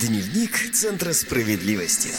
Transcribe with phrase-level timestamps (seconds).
[0.00, 2.10] Дневник Центра справедливости.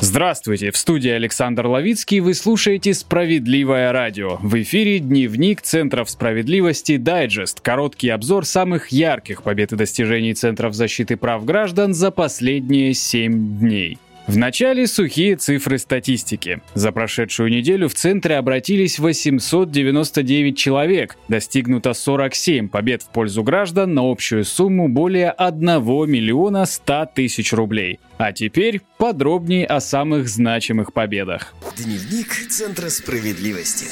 [0.00, 4.36] Здравствуйте, в студии Александр Ловицкий, вы слушаете «Справедливое радио».
[4.40, 11.18] В эфире дневник Центров справедливости «Дайджест», короткий обзор самых ярких побед и достижений Центров защиты
[11.18, 13.98] прав граждан за последние семь дней.
[14.28, 16.60] В начале сухие цифры статистики.
[16.74, 21.16] За прошедшую неделю в центре обратились 899 человек.
[21.28, 25.64] Достигнуто 47 побед в пользу граждан на общую сумму более 1
[26.10, 28.00] миллиона 100 тысяч рублей.
[28.18, 31.54] А теперь подробнее о самых значимых победах.
[31.78, 33.86] Дневник Центра справедливости.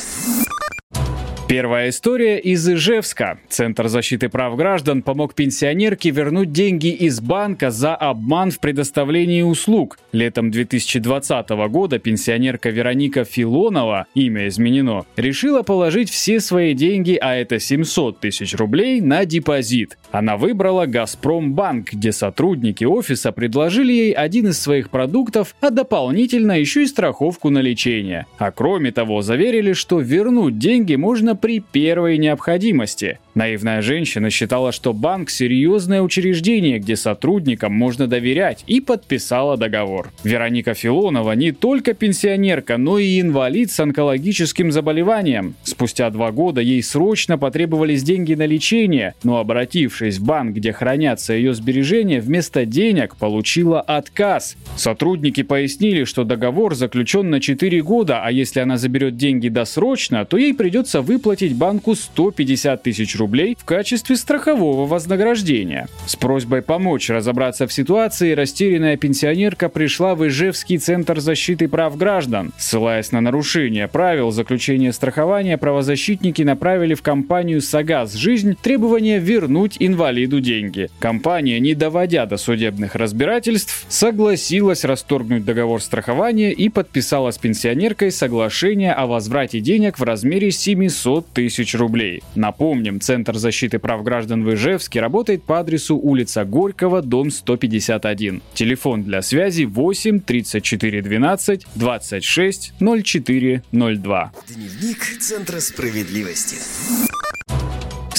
[1.56, 3.38] Первая история из Ижевска.
[3.48, 9.98] Центр защиты прав граждан помог пенсионерке вернуть деньги из банка за обман в предоставлении услуг.
[10.12, 17.58] Летом 2020 года пенсионерка Вероника Филонова, имя изменено, решила положить все свои деньги, а это
[17.58, 19.96] 700 тысяч рублей, на депозит.
[20.10, 26.82] Она выбрала «Газпромбанк», где сотрудники офиса предложили ей один из своих продуктов, а дополнительно еще
[26.82, 28.26] и страховку на лечение.
[28.36, 33.20] А кроме того, заверили, что вернуть деньги можно при первой необходимости.
[33.36, 40.10] Наивная женщина считала, что банк– серьезное учреждение, где сотрудникам можно доверять, и подписала договор.
[40.24, 45.54] Вероника Филонова не только пенсионерка, но и инвалид с онкологическим заболеванием.
[45.64, 51.34] Спустя два года ей срочно потребовались деньги на лечение, но обратившись в банк, где хранятся
[51.34, 54.56] ее сбережения, вместо денег получила отказ.
[54.76, 60.38] Сотрудники пояснили, что договор заключен на 4 года, а если она заберет деньги досрочно, то
[60.38, 65.88] ей придется выплатить банку 150 тысяч рублей рублей в качестве страхового вознаграждения.
[66.06, 72.52] С просьбой помочь разобраться в ситуации растерянная пенсионерка пришла в Ижевский центр защиты прав граждан.
[72.56, 80.40] Ссылаясь на нарушение правил заключения страхования, правозащитники направили в компанию «Сагаз Жизнь» требование вернуть инвалиду
[80.40, 80.88] деньги.
[81.00, 88.92] Компания, не доводя до судебных разбирательств, согласилась расторгнуть договор страхования и подписала с пенсионеркой соглашение
[88.92, 92.22] о возврате денег в размере 700 тысяч рублей.
[92.36, 98.42] Напомним, Центр Центр защиты прав граждан в Ижевске работает по адресу улица Горького, дом 151.
[98.52, 104.32] Телефон для связи 8 34 12 26 04 02.
[104.48, 106.56] Дневник Центра справедливости.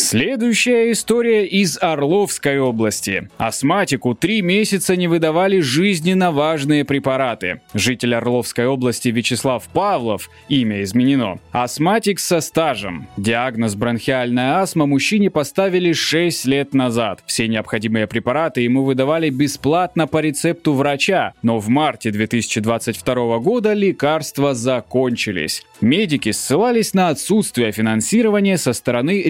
[0.10, 3.30] Следующая история из Орловской области.
[3.38, 7.60] Астматику три месяца не выдавали жизненно важные препараты.
[7.74, 13.10] Житель Орловской области Вячеслав Павлов, имя изменено, астматик со стажем.
[13.18, 17.22] Диагноз бронхиальная астма мужчине поставили 6 лет назад.
[17.26, 24.54] Все необходимые препараты ему выдавали бесплатно по рецепту врача, но в марте 2022 года лекарства
[24.54, 25.64] закончились.
[25.82, 29.22] Медики ссылались на отсутствие финансирования со стороны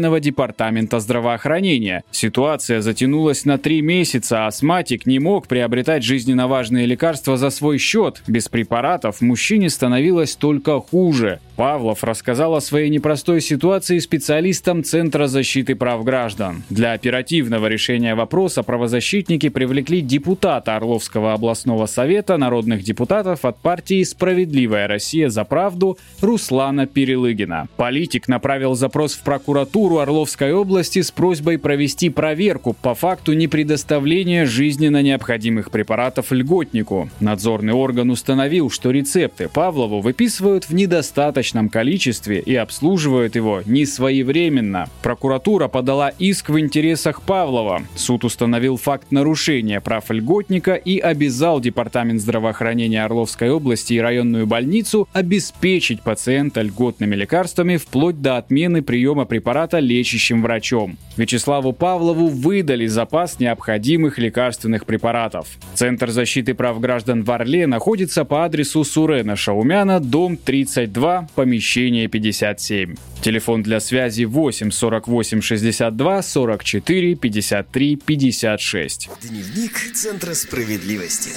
[0.00, 2.02] регионального департамента здравоохранения.
[2.10, 7.78] Ситуация затянулась на три месяца, а астматик не мог приобретать жизненно важные лекарства за свой
[7.78, 8.22] счет.
[8.26, 11.40] Без препаратов мужчине становилось только хуже.
[11.56, 16.62] Павлов рассказал о своей непростой ситуации специалистам Центра защиты прав граждан.
[16.70, 24.88] Для оперативного решения вопроса правозащитники привлекли депутата Орловского областного совета народных депутатов от партии «Справедливая
[24.88, 27.68] Россия за правду» Руслана Перелыгина.
[27.76, 35.02] Политик направил запрос в прокуратуру Орловской области с просьбой провести проверку по факту непредоставления жизненно
[35.02, 37.10] необходимых препаратов льготнику.
[37.20, 43.84] Надзорный орган установил, что рецепты Павлову выписывают в недостаточно достаточном количестве и обслуживают его не
[43.84, 44.88] своевременно.
[45.02, 47.82] Прокуратура подала иск в интересах Павлова.
[47.96, 55.08] Суд установил факт нарушения прав льготника и обязал Департамент здравоохранения Орловской области и районную больницу
[55.12, 60.96] обеспечить пациента льготными лекарствами вплоть до отмены приема препарата лечащим врачом.
[61.16, 65.48] Вячеславу Павлову выдали запас необходимых лекарственных препаратов.
[65.74, 72.94] Центр защиты прав граждан в Орле находится по адресу Сурена Шаумяна, дом 32, помещение 57.
[73.22, 79.08] Телефон для связи 8 48 62 44 53 56.
[79.22, 81.30] Дневник Центра справедливости.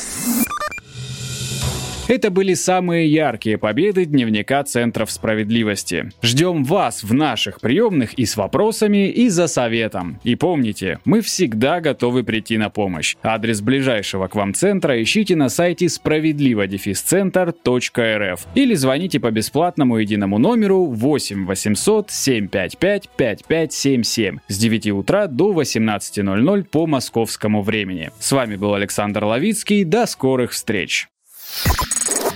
[2.09, 6.09] Это были самые яркие победы дневника Центров справедливости.
[6.21, 10.19] Ждем вас в наших приемных и с вопросами, и за советом.
[10.23, 13.15] И помните, мы всегда готовы прийти на помощь.
[13.23, 20.88] Адрес ближайшего к вам центра ищите на сайте справедливо-центр.рф или звоните по бесплатному единому номеру
[20.88, 28.11] 8 800 755 5577 с 9 утра до 18.00 по московскому времени.
[28.19, 29.85] С вами был Александр Ловицкий.
[29.85, 31.07] До скорых встреч!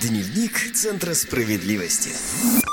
[0.00, 2.67] Дневник Центра справедливости.